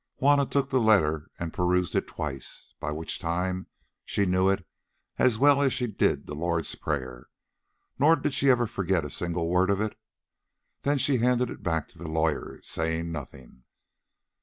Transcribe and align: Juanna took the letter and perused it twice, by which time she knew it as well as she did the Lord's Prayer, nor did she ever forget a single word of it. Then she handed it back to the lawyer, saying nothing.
Juanna 0.17 0.47
took 0.47 0.71
the 0.71 0.79
letter 0.81 1.29
and 1.37 1.53
perused 1.53 1.93
it 1.93 2.07
twice, 2.07 2.73
by 2.79 2.91
which 2.91 3.19
time 3.19 3.67
she 4.03 4.25
knew 4.25 4.49
it 4.49 4.65
as 5.19 5.37
well 5.37 5.61
as 5.61 5.73
she 5.73 5.85
did 5.85 6.25
the 6.25 6.33
Lord's 6.33 6.73
Prayer, 6.73 7.27
nor 7.99 8.15
did 8.15 8.33
she 8.33 8.49
ever 8.49 8.65
forget 8.65 9.05
a 9.05 9.11
single 9.11 9.47
word 9.47 9.69
of 9.69 9.79
it. 9.79 9.95
Then 10.81 10.97
she 10.97 11.17
handed 11.17 11.51
it 11.51 11.61
back 11.61 11.87
to 11.89 11.99
the 11.99 12.07
lawyer, 12.09 12.59
saying 12.63 13.11
nothing. 13.11 13.61